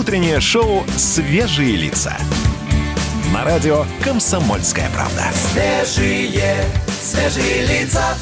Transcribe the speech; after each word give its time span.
Утреннее 0.00 0.40
шоу 0.40 0.82
«Свежие 0.96 1.76
лица». 1.76 2.16
На 3.34 3.44
радио 3.44 3.84
«Комсомольская 4.02 4.88
правда». 4.94 5.24
Свежие, 5.34 6.64
свежие 6.88 7.66
лица. 7.66 8.16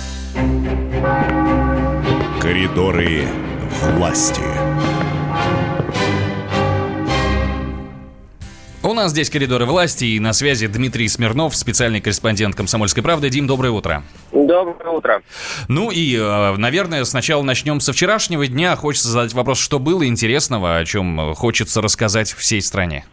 Коридоры 2.40 3.28
власти. 3.94 4.42
У 8.82 8.92
нас 8.92 9.12
здесь 9.12 9.30
коридоры 9.30 9.64
власти 9.64 10.04
и 10.04 10.18
на 10.18 10.32
связи 10.32 10.66
Дмитрий 10.66 11.06
Смирнов, 11.06 11.54
специальный 11.54 12.00
корреспондент 12.00 12.56
«Комсомольской 12.56 13.04
правды». 13.04 13.30
Дим, 13.30 13.46
доброе 13.46 13.70
утро. 13.70 14.02
Доброе 14.32 14.90
утро. 14.90 15.22
Ну 15.68 15.90
и, 15.90 16.16
э, 16.16 16.56
наверное, 16.56 17.04
сначала 17.04 17.42
начнем 17.42 17.80
со 17.80 17.92
вчерашнего 17.92 18.46
дня. 18.46 18.76
Хочется 18.76 19.08
задать 19.08 19.32
вопрос, 19.32 19.60
что 19.60 19.78
было 19.78 20.06
интересного, 20.06 20.76
о 20.76 20.84
чем 20.84 21.34
хочется 21.34 21.80
рассказать 21.80 22.32
всей 22.32 22.60
стране. 22.60 23.04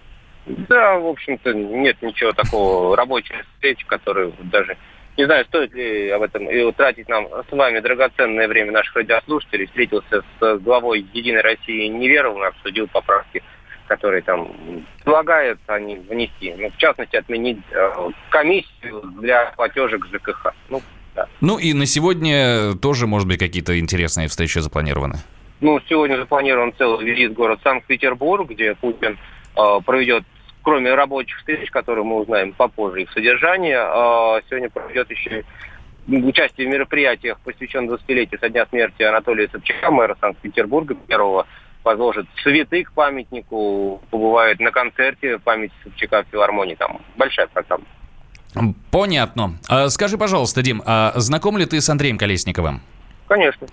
Да, 0.45 0.99
в 0.99 1.07
общем-то, 1.07 1.54
нет 1.54 2.02
ничего 2.02 2.31
такого 2.31 2.95
рабочей 2.95 3.34
встречи, 3.55 3.85
которую 3.85 4.34
даже 4.43 4.77
не 5.17 5.26
знаю, 5.26 5.45
стоит 5.45 5.73
ли 5.73 6.09
об 6.09 6.23
этом 6.23 6.49
и 6.49 6.71
тратить 6.73 7.07
нам 7.07 7.27
с 7.27 7.52
вами 7.52 7.79
драгоценное 7.79 8.49
время 8.49 8.73
наших 8.73 8.98
радиослушателей. 8.98 9.68
Встретился 9.68 10.23
с 10.40 10.59
главой 10.59 11.05
«Единой 11.13 11.41
России» 11.41 11.88
Неверовым, 11.88 12.43
обсудил 12.43 12.88
поправки 12.88 13.41
которые 13.88 14.23
там 14.23 14.52
предлагают 15.04 15.59
они 15.68 15.98
внести. 15.98 16.54
Ну, 16.57 16.71
в 16.71 16.77
частности, 16.77 17.16
отменить 17.16 17.59
э, 17.71 18.09
комиссию 18.29 19.02
для 19.20 19.52
платежек 19.55 20.05
ЖКХ. 20.07 20.54
Ну, 20.70 20.82
да. 21.16 21.28
Ну 21.42 21.58
и 21.58 21.74
на 21.74 21.86
сегодня 21.86 22.76
тоже, 22.76 23.08
может 23.08 23.28
быть, 23.28 23.40
какие-то 23.40 23.80
интересные 23.80 24.28
встречи 24.28 24.60
запланированы? 24.60 25.16
Ну, 25.62 25.80
сегодня 25.88 26.18
запланирован 26.18 26.74
целый 26.78 27.05
визит 27.05 27.32
в 27.32 27.34
город 27.36 27.60
Санкт-Петербург, 27.64 28.50
где 28.50 28.76
Путин 28.76 29.18
э, 29.55 29.62
проведет, 29.86 30.26
кроме 30.62 30.94
рабочих 30.94 31.38
встреч, 31.38 31.72
которые 31.72 32.04
мы 32.04 32.22
узнаем 32.22 32.52
попозже 32.52 33.04
их 33.04 33.12
содержание, 33.12 33.77
э, 33.77 34.41
сегодня 34.49 34.70
проведет 34.70 35.10
еще 35.10 35.46
участие 36.07 36.68
в 36.68 36.70
мероприятиях, 36.72 37.40
посвященных 37.40 38.00
20-летию 38.02 38.40
со 38.40 38.50
дня 38.50 38.66
смерти 38.68 39.04
Анатолия 39.04 39.48
Собчака, 39.48 39.90
мэра 39.91 40.18
Санкт-Петербурга, 40.20 40.96
первого 41.07 41.48
возложит 41.84 42.27
цветы 42.44 42.84
к 42.84 42.91
памятнику, 42.91 44.02
побывает 44.10 44.60
на 44.60 44.72
концерте 44.72 45.40
памяти 45.40 45.74
Собчака 45.84 46.24
в 46.24 46.32
филармонии. 46.32 46.76
Там 46.76 47.00
большая 47.16 47.48
программа. 47.48 47.85
Понятно. 48.91 49.57
А, 49.67 49.89
скажи, 49.89 50.17
пожалуйста, 50.17 50.61
Дим, 50.61 50.81
а 50.85 51.13
знаком 51.15 51.57
ли 51.57 51.65
ты 51.65 51.81
с 51.81 51.89
Андреем 51.89 52.17
Колесниковым? 52.17 52.81
Конечно. 53.27 53.67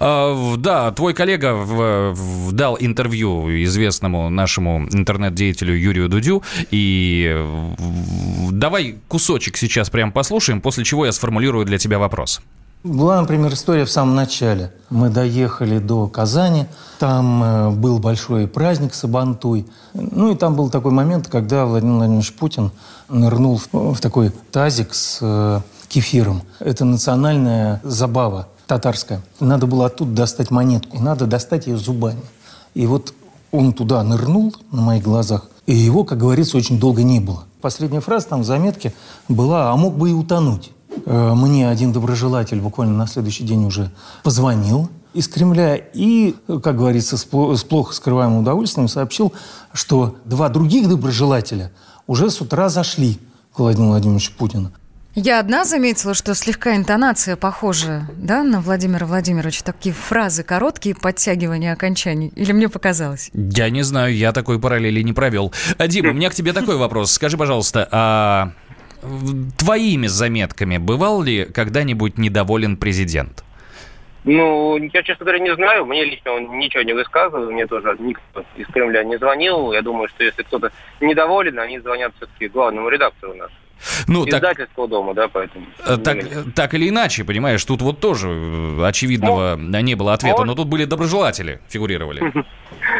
А, 0.00 0.56
да, 0.56 0.90
твой 0.90 1.14
коллега 1.14 1.54
в, 1.54 2.12
в, 2.12 2.52
дал 2.52 2.76
интервью 2.78 3.48
известному 3.64 4.30
нашему 4.30 4.86
интернет-деятелю 4.90 5.74
Юрию 5.74 6.08
Дудю. 6.08 6.42
И 6.70 7.44
давай 8.50 8.96
кусочек 9.08 9.56
сейчас 9.56 9.90
прям 9.90 10.10
послушаем, 10.10 10.60
после 10.60 10.84
чего 10.84 11.06
я 11.06 11.12
сформулирую 11.12 11.64
для 11.64 11.78
тебя 11.78 11.98
вопрос. 11.98 12.40
Была, 12.84 13.20
например, 13.20 13.52
история 13.52 13.84
в 13.84 13.90
самом 13.90 14.14
начале. 14.14 14.72
Мы 14.90 15.08
доехали 15.08 15.78
до 15.78 16.06
Казани, 16.06 16.66
там 16.98 17.42
э, 17.42 17.70
был 17.70 17.98
большой 17.98 18.46
праздник 18.46 18.94
Сабантуй. 18.94 19.66
Ну 19.92 20.32
и 20.32 20.36
там 20.36 20.54
был 20.54 20.70
такой 20.70 20.92
момент, 20.92 21.28
когда 21.28 21.66
Владимир 21.66 21.96
Владимирович 21.96 22.32
Путин 22.34 22.70
нырнул 23.08 23.58
в, 23.58 23.94
в 23.94 24.00
такой 24.00 24.30
тазик 24.52 24.94
с 24.94 25.18
э, 25.20 25.60
кефиром. 25.88 26.42
Это 26.60 26.84
национальная 26.84 27.80
забава 27.82 28.48
татарская. 28.66 29.20
Надо 29.40 29.66
было 29.66 29.86
оттуда 29.86 30.12
достать 30.12 30.50
монетку, 30.50 31.00
надо 31.00 31.26
достать 31.26 31.66
ее 31.66 31.76
зубами. 31.76 32.22
И 32.74 32.86
вот 32.86 33.14
он 33.52 33.72
туда 33.72 34.02
нырнул 34.02 34.54
на 34.70 34.82
моих 34.82 35.02
глазах, 35.02 35.48
и 35.66 35.74
его, 35.74 36.04
как 36.04 36.18
говорится, 36.18 36.56
очень 36.56 36.78
долго 36.78 37.02
не 37.02 37.20
было. 37.20 37.44
Последняя 37.60 38.00
фраза 38.00 38.28
там 38.28 38.42
в 38.42 38.44
заметке 38.44 38.92
была 39.28 39.72
«а 39.72 39.76
мог 39.76 39.96
бы 39.96 40.10
и 40.10 40.12
утонуть». 40.12 40.72
Э, 41.04 41.34
мне 41.34 41.68
один 41.68 41.92
доброжелатель 41.92 42.60
буквально 42.60 42.96
на 42.96 43.06
следующий 43.06 43.44
день 43.44 43.64
уже 43.64 43.90
позвонил 44.22 44.88
из 45.14 45.28
Кремля 45.28 45.76
и, 45.76 46.34
как 46.62 46.76
говорится, 46.76 47.16
с 47.16 47.24
плохо 47.24 47.94
скрываемым 47.94 48.40
удовольствием 48.40 48.88
сообщил, 48.88 49.32
что 49.72 50.16
два 50.24 50.48
других 50.48 50.88
доброжелателя 50.88 51.72
уже 52.06 52.30
с 52.30 52.40
утра 52.40 52.68
зашли 52.68 53.18
к 53.54 53.58
Владимиру 53.58 53.90
Владимировичу 53.90 54.32
Путину. 54.36 54.70
Я 55.18 55.40
одна 55.40 55.64
заметила, 55.64 56.12
что 56.12 56.34
слегка 56.34 56.76
интонация 56.76 57.36
похожа, 57.36 58.06
да, 58.18 58.42
на 58.42 58.60
Владимира 58.60 59.06
Владимировича. 59.06 59.62
Такие 59.64 59.94
фразы 59.94 60.42
короткие, 60.42 60.94
подтягивания 60.94 61.72
окончаний. 61.72 62.30
Или 62.36 62.52
мне 62.52 62.68
показалось? 62.68 63.30
Я 63.32 63.70
не 63.70 63.82
знаю, 63.82 64.14
я 64.14 64.32
такой 64.32 64.60
параллели 64.60 65.00
не 65.00 65.14
провел. 65.14 65.54
Дима, 65.88 66.10
у 66.10 66.12
меня 66.12 66.28
к 66.28 66.34
тебе 66.34 66.52
такой 66.52 66.76
вопрос. 66.76 67.12
Скажи, 67.12 67.38
пожалуйста, 67.38 67.88
а 67.90 68.52
твоими 69.58 70.06
заметками 70.06 70.78
бывал 70.78 71.22
ли 71.22 71.44
когда-нибудь 71.44 72.18
недоволен 72.18 72.76
президент? 72.76 73.44
Ну, 74.24 74.76
я, 74.76 75.02
честно 75.04 75.24
говоря, 75.24 75.38
не 75.38 75.54
знаю. 75.54 75.86
Мне 75.86 76.04
лично 76.04 76.32
он 76.32 76.58
ничего 76.58 76.82
не 76.82 76.92
высказывал. 76.92 77.50
Мне 77.50 77.66
тоже 77.66 77.96
никто 78.00 78.44
из 78.56 78.66
Кремля 78.66 79.04
не 79.04 79.18
звонил. 79.18 79.72
Я 79.72 79.82
думаю, 79.82 80.08
что 80.08 80.24
если 80.24 80.42
кто-то 80.42 80.72
недоволен, 81.00 81.58
они 81.60 81.78
звонят 81.78 82.12
все-таки 82.16 82.48
главному 82.48 82.88
редактору 82.88 83.34
нашему. 83.34 83.60
Ну, 84.08 84.26
Издательского 84.26 84.86
так, 84.86 84.90
дома, 84.90 85.14
да, 85.14 85.28
поэтому. 85.28 85.66
Э, 85.86 85.96
так, 85.98 86.18
так 86.54 86.74
или 86.74 86.88
иначе, 86.88 87.24
понимаешь, 87.24 87.64
тут 87.64 87.82
вот 87.82 88.00
тоже 88.00 88.28
э, 88.28 88.84
очевидного 88.84 89.56
ну, 89.56 89.80
не 89.80 89.94
было 89.94 90.14
ответа, 90.14 90.38
может... 90.38 90.46
но 90.46 90.54
тут 90.54 90.68
были 90.68 90.86
доброжелатели, 90.86 91.60
фигурировали. 91.68 92.22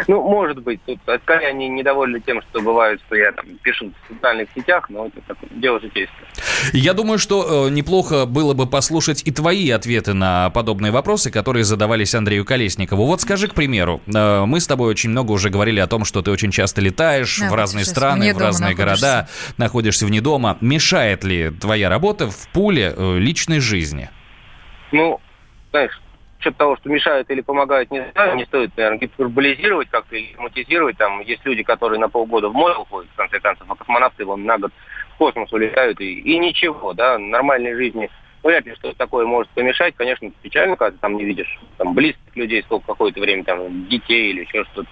Ну, 0.09 0.23
может 0.23 0.63
быть. 0.63 0.81
Тут 0.85 1.01
скорее 1.23 1.49
они 1.49 1.69
недовольны 1.69 2.21
тем, 2.21 2.41
что 2.43 2.61
бывает, 2.61 3.01
что 3.07 3.17
я 3.17 3.33
там 3.33 3.45
пишу 3.63 3.91
в 3.91 4.15
социальных 4.15 4.49
сетях, 4.55 4.89
но 4.89 5.07
это 5.07 5.21
так, 5.27 5.37
дело 5.51 5.81
житейское. 5.81 6.27
Я 6.73 6.95
думаю, 6.95 7.19
что 7.19 7.67
э, 7.67 7.71
неплохо 7.71 8.27
было 8.27 8.55
бы 8.55 8.67
послушать 8.67 9.23
и 9.25 9.33
твои 9.33 9.71
ответы 9.71 10.15
на 10.15 10.51
подобные 10.51 10.93
вопросы, 10.93 11.31
которые 11.31 11.65
задавались 11.65 12.15
Андрею 12.15 12.45
Колесникову. 12.45 13.05
Вот 13.05 13.21
скажи, 13.21 13.49
к 13.49 13.55
примеру, 13.55 14.01
э, 14.07 14.45
мы 14.45 14.61
с 14.61 14.67
тобой 14.67 14.91
очень 14.91 15.11
много 15.11 15.33
уже 15.33 15.51
говорили 15.51 15.81
о 15.81 15.87
том, 15.87 16.05
что 16.05 16.23
ты 16.23 16.31
очень 16.31 16.51
часто 16.51 16.81
летаешь 16.81 17.39
да, 17.41 17.51
в 17.51 17.55
разные 17.55 17.85
страны, 17.85 18.33
в 18.33 18.39
разные 18.39 18.75
города, 18.75 19.29
находишься 19.57 20.07
вне 20.07 20.21
дома. 20.21 20.57
Мешает 20.61 21.25
ли 21.25 21.51
твоя 21.51 21.89
работа 21.89 22.31
в 22.31 22.49
пуле 22.53 22.95
э, 22.97 23.19
личной 23.19 23.61
жизни? 23.61 24.11
Ну, 24.93 25.21
знаешь, 25.71 26.01
насчет 26.47 26.57
того, 26.57 26.77
что 26.77 26.89
мешают 26.89 27.31
или 27.31 27.41
помогают, 27.41 27.91
не 27.91 28.05
знаю, 28.13 28.37
не 28.37 28.45
стоит, 28.45 28.77
наверное, 28.77 28.99
гиперболизировать 28.99 29.89
как-то 29.91 30.17
или 30.17 30.33
драматизировать. 30.35 30.97
Там 30.97 31.21
есть 31.21 31.45
люди, 31.45 31.63
которые 31.63 31.99
на 31.99 32.09
полгода 32.09 32.49
в 32.49 32.55
море 32.55 32.77
уходят, 32.77 33.11
в 33.13 33.17
конце 33.17 33.41
концов, 33.41 33.67
а 33.69 33.75
космонавты 33.75 34.25
вон 34.25 34.45
на 34.45 34.59
год 34.59 34.73
в 35.15 35.19
космос 35.19 35.53
улетают, 35.53 36.01
и, 36.01 36.21
и 36.21 36.39
ничего, 36.39 36.93
да, 36.93 37.19
нормальной 37.19 37.75
жизни 37.75 38.11
вряд 38.43 38.65
ли 38.67 38.75
что-то 38.77 38.97
такое 38.97 39.27
может 39.27 39.51
помешать. 39.53 39.95
Конечно, 39.97 40.31
печально, 40.43 40.77
когда 40.77 40.93
ты 40.93 40.99
там 40.99 41.17
не 41.17 41.25
видишь 41.25 41.59
там 41.79 41.95
близких 41.95 42.37
людей 42.37 42.63
сколько 42.63 42.87
какое-то 42.87 43.21
время, 43.21 43.45
там, 43.45 43.89
детей 43.89 44.31
или 44.31 44.43
еще 44.43 44.65
что-то. 44.73 44.89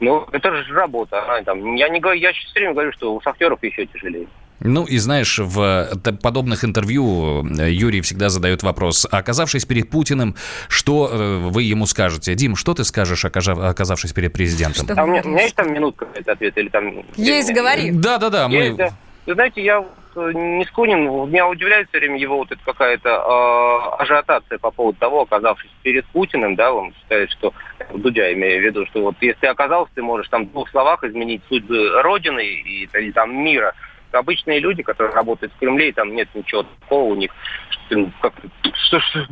Ну, 0.00 0.26
это 0.32 0.52
же 0.52 0.74
работа. 0.74 1.22
Она, 1.22 1.42
там, 1.42 1.76
я, 1.76 1.88
не, 1.88 2.00
я 2.18 2.32
все 2.32 2.58
время 2.58 2.72
говорю, 2.72 2.92
что 2.92 3.14
у 3.14 3.20
шахтеров 3.20 3.62
еще 3.62 3.86
тяжелее. 3.86 4.26
Ну 4.60 4.84
и 4.84 4.98
знаешь, 4.98 5.38
в 5.38 5.88
подобных 6.22 6.64
интервью 6.64 7.44
э, 7.58 7.70
Юрий 7.70 8.00
всегда 8.00 8.28
задает 8.28 8.62
вопрос, 8.62 9.06
оказавшись 9.10 9.64
перед 9.64 9.90
Путиным, 9.90 10.36
что 10.68 11.10
э, 11.10 11.38
вы 11.38 11.64
ему 11.64 11.86
скажете? 11.86 12.34
Дим, 12.34 12.56
что 12.56 12.74
ты 12.74 12.84
скажешь, 12.84 13.24
оказавшись 13.24 14.12
перед 14.12 14.32
президентом? 14.32 14.86
а 14.96 15.04
у, 15.04 15.06
меня, 15.06 15.22
у 15.24 15.28
меня 15.28 15.42
есть 15.42 15.56
там 15.56 15.72
минутка 15.72 16.06
этот 16.14 16.28
ответ? 16.28 16.56
Или 16.56 16.68
там... 16.68 17.04
Есть, 17.16 17.52
говори. 17.52 17.90
Да-да-да. 17.90 18.48
Мы... 18.48 18.74
Да. 18.74 18.90
Вы 19.26 19.34
знаете, 19.34 19.62
я 19.62 19.84
э, 20.16 20.32
не 20.34 20.64
склонен, 20.66 21.30
меня 21.30 21.48
удивляет 21.48 21.88
все 21.88 21.98
время 21.98 22.18
его 22.18 22.36
вот 22.36 22.52
эта 22.52 22.62
какая-то 22.62 23.08
э, 23.08 24.02
ажиотация 24.02 24.58
по 24.58 24.70
поводу 24.70 24.98
того, 24.98 25.22
оказавшись 25.22 25.70
перед 25.82 26.04
Путиным, 26.06 26.56
да, 26.56 26.72
он 26.72 26.92
считает, 26.92 27.30
что, 27.30 27.54
Дудя 27.94 28.32
имея 28.34 28.60
в 28.60 28.62
виду, 28.62 28.86
что 28.86 29.02
вот 29.02 29.16
если 29.20 29.40
ты 29.40 29.46
оказался, 29.46 29.90
ты 29.94 30.02
можешь 30.02 30.28
там 30.28 30.46
в 30.46 30.52
двух 30.52 30.68
словах 30.70 31.04
изменить 31.04 31.42
судьбы 31.48 32.02
Родины 32.02 32.44
и, 32.44 32.88
или 32.92 33.12
там 33.12 33.34
мира, 33.34 33.74
обычные 34.14 34.60
люди, 34.60 34.82
которые 34.82 35.14
работают 35.14 35.52
в 35.52 35.58
Кремле, 35.58 35.88
и 35.88 35.92
там 35.92 36.14
нет 36.14 36.28
ничего 36.34 36.64
такого 36.80 37.12
у 37.12 37.14
них, 37.14 37.34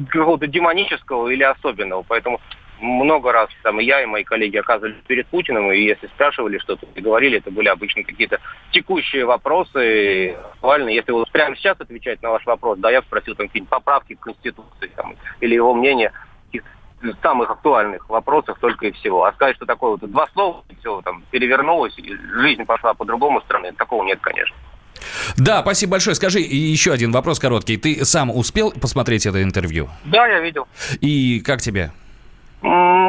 какого-то 0.08 0.46
демонического 0.46 1.29
или 1.29 1.43
особенного. 1.43 2.05
Поэтому 2.06 2.40
много 2.81 3.32
раз 3.32 3.49
там 3.62 3.81
и 3.81 3.84
я, 3.84 4.02
и 4.02 4.06
мои 4.06 4.25
коллеги 4.25 4.56
оказывались 4.56 4.96
перед 5.06 5.26
Путиным, 5.29 5.70
и 5.73 5.81
если 5.81 6.08
спрашивали 6.08 6.58
что-то 6.58 6.87
и 6.94 7.00
говорили, 7.00 7.38
это 7.38 7.50
были 7.50 7.69
обычно 7.69 8.02
какие-то 8.02 8.40
текущие 8.73 9.25
вопросы, 9.25 10.31
актуальные. 10.31 10.96
Если 10.96 11.12
вот 11.12 11.31
прямо 11.31 11.56
сейчас 11.56 11.81
отвечать 11.81 12.20
на 12.23 12.31
ваш 12.31 12.44
вопрос, 12.44 12.79
да, 12.79 12.90
я 12.90 13.02
спросил 13.02 13.37
там 13.37 13.46
какие-нибудь 13.46 13.70
поправки 13.70 14.14
к 14.14 14.20
Конституции 14.20 14.90
там, 14.96 15.14
или 15.40 15.55
его 15.55 15.75
мнение 15.75 16.12
самых 17.23 17.50
актуальных 17.50 18.08
вопросах 18.08 18.58
только 18.61 18.87
и 18.87 18.93
всего. 18.93 19.25
А 19.25 19.32
сказать, 19.32 19.56
что 19.56 19.67
такое 19.67 19.93
вот 19.93 20.11
два 20.11 20.29
слова, 20.29 20.64
все 20.79 21.00
там 21.02 21.25
перевернулось, 21.31 21.96
и 21.99 22.14
жизнь 22.14 22.64
пошла 22.64 22.94
по 22.94 23.05
другому 23.05 23.40
стороне, 23.43 23.73
такого 23.73 24.05
нет, 24.05 24.20
конечно. 24.20 24.56
Да, 25.36 25.62
спасибо 25.62 25.92
большое. 25.92 26.14
Скажи 26.14 26.40
еще 26.40 26.92
один 26.92 27.12
вопрос 27.12 27.38
короткий. 27.38 27.76
Ты 27.76 28.04
сам 28.04 28.30
успел 28.30 28.72
посмотреть 28.72 29.26
это 29.26 29.42
интервью? 29.42 29.88
Да, 30.04 30.26
я 30.26 30.40
видел. 30.40 30.66
И 31.00 31.40
как 31.40 31.60
тебе? 31.60 31.92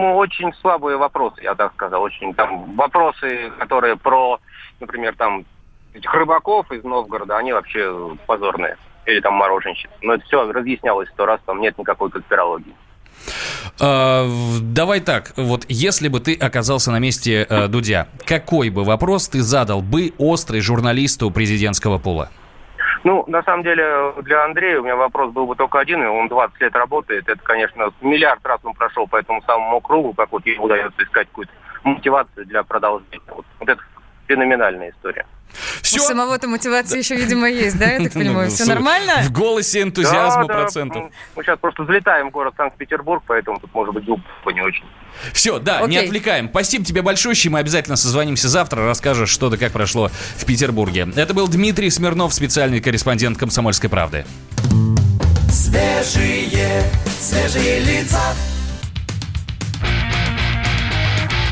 по-моему, 0.03 0.18
очень 0.18 0.53
слабые 0.62 0.97
вопросы, 0.97 1.41
я 1.41 1.56
так 1.56 1.74
сказал. 1.74 2.01
Очень 2.01 2.33
там 2.33 2.75
вопросы, 2.75 3.51
которые 3.59 3.95
про, 3.95 4.39
например, 4.80 5.15
там 5.15 5.45
этих 5.94 6.13
рыбаков 6.13 6.71
из 6.71 6.83
Новгорода, 6.83 7.38
они 7.38 7.53
вообще 7.53 8.15
позорные. 8.25 8.77
Или 9.06 9.19
там 9.19 9.33
мороженщиц. 9.33 9.89
Но 10.01 10.13
это 10.13 10.25
все 10.25 10.51
разъяснялось 10.51 11.09
сто 11.09 11.25
раз, 11.25 11.39
там 11.45 11.59
нет 11.59 11.77
никакой 11.77 12.09
конспирологии. 12.09 12.74
А, 13.80 14.28
давай 14.62 15.00
так, 15.00 15.34
вот 15.38 15.66
если 15.68 16.08
бы 16.08 16.20
ты 16.20 16.36
оказался 16.36 16.92
на 16.92 17.00
месте 17.00 17.46
э, 17.50 17.68
Дудя, 17.68 18.08
какой 18.25 18.70
бы 18.70 18.84
вопрос 18.84 19.28
ты 19.28 19.42
задал 19.42 19.81
бы 19.81 20.14
острый 20.18 20.62
журналисту 20.62 21.31
президентского 21.31 21.98
пола? 21.98 22.30
Ну, 23.04 23.25
на 23.28 23.44
самом 23.44 23.64
деле, 23.64 24.14
для 24.22 24.46
Андрея 24.46 24.80
у 24.80 24.84
меня 24.84 24.96
вопрос 24.96 25.34
был 25.34 25.46
бы 25.46 25.56
только 25.56 25.80
один, 25.80 26.02
и 26.04 26.06
он 26.06 26.30
20 26.30 26.62
лет 26.62 26.74
работает. 26.75 27.28
Это, 27.28 27.42
конечно, 27.44 27.92
миллиард 28.02 28.46
раз 28.46 28.62
он 28.64 28.74
прошел 28.74 29.08
по 29.08 29.18
этому 29.18 29.42
самому 29.42 29.81
кругу, 29.81 30.14
как 30.14 30.31
вот 30.31 30.46
ему 30.46 30.66
удается 30.66 31.04
искать 31.04 31.28
какую-то 31.28 31.52
мотивацию 31.84 32.46
для 32.46 32.64
продолжения. 32.64 33.20
Вот, 33.28 33.46
вот 33.60 33.70
это 33.70 33.81
феноменальная 34.33 34.91
история. 34.91 35.25
Все? 35.81 36.00
У 36.00 36.03
самого-то 36.03 36.47
мотивация 36.47 36.97
еще, 36.97 37.15
видимо, 37.15 37.47
есть, 37.47 37.77
да, 37.77 37.91
я 37.91 38.00
так 38.00 38.13
понимаю? 38.13 38.50
Все 38.50 38.65
нормально? 38.65 39.21
В 39.24 39.31
голосе 39.31 39.83
энтузиазма 39.83 40.47
да, 40.47 40.53
процентов. 40.53 41.03
Да. 41.03 41.15
Мы 41.35 41.44
сейчас 41.44 41.59
просто 41.59 41.83
взлетаем 41.83 42.30
в 42.30 42.31
город 42.31 42.56
Санкт-Петербург, 42.57 43.24
поэтому 43.27 43.59
тут 43.59 43.71
может 43.74 43.94
быть 43.94 44.06
глупо 44.06 44.50
не 44.51 44.62
очень. 44.62 44.83
Все, 45.31 45.59
да, 45.59 45.77
Окей. 45.77 45.89
не 45.89 45.97
отвлекаем. 45.97 46.50
Спасибо 46.50 46.83
тебе 46.85 47.03
большое, 47.03 47.35
мы 47.50 47.59
обязательно 47.59 47.95
созвонимся 47.95 48.50
завтра, 48.50 48.85
расскажешь, 48.85 49.30
что 49.30 49.50
да 49.50 49.57
как 49.57 49.71
прошло 49.71 50.09
в 50.38 50.45
Петербурге. 50.45 51.07
Это 51.15 51.33
был 51.33 51.47
Дмитрий 51.47 51.91
Смирнов, 51.91 52.33
специальный 52.33 52.81
корреспондент 52.81 53.38
«Комсомольской 53.38 53.89
правды». 53.89 54.25
Свежие, 55.50 56.83
свежие 57.19 57.79
лица. 57.81 58.19